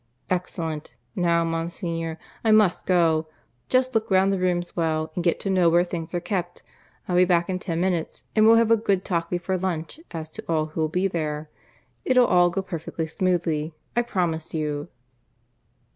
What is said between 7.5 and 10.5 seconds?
in ten minutes, and we'll have a good talk before lunch as to